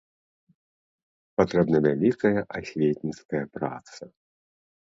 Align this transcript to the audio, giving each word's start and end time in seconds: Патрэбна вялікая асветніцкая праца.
Патрэбна 1.41 1.77
вялікая 1.87 2.39
асветніцкая 2.61 3.45
праца. 3.59 4.01